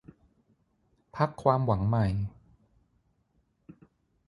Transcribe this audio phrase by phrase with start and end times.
[1.15, 2.05] พรรคความหวังใหม่